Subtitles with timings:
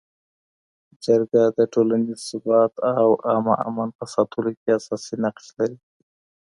[1.03, 5.77] جرګه د ټولنیز ثبات او عامه امن په ساتلو کي اساسي نقش لري.